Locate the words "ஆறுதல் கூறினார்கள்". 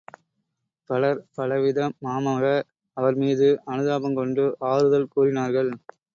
4.71-5.71